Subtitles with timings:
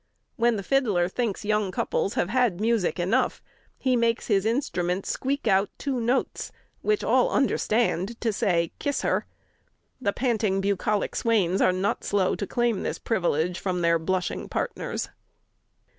[0.35, 3.39] "When the fiddler thinks young couples have had music enough,
[3.77, 9.27] he makes his instrument squeak out two notes, which all understand to say 'kiss her.'"
[10.01, 15.09] The panting bucolic swains are not slow to claim this privilege from their blushing partners.